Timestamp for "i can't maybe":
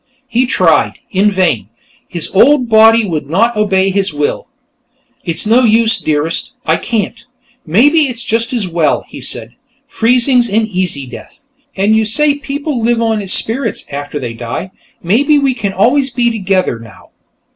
6.65-8.07